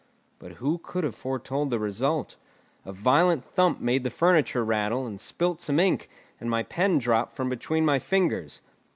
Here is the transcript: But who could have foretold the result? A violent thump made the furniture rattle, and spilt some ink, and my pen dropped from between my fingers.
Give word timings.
But 0.39 0.53
who 0.53 0.79
could 0.79 1.03
have 1.03 1.13
foretold 1.13 1.69
the 1.69 1.77
result? 1.77 2.35
A 2.85 2.91
violent 2.91 3.45
thump 3.45 3.79
made 3.79 4.03
the 4.03 4.09
furniture 4.09 4.65
rattle, 4.65 5.05
and 5.05 5.21
spilt 5.21 5.61
some 5.61 5.79
ink, 5.79 6.09
and 6.39 6.49
my 6.49 6.63
pen 6.63 6.97
dropped 6.97 7.35
from 7.35 7.49
between 7.49 7.85
my 7.85 7.99
fingers. 7.99 8.61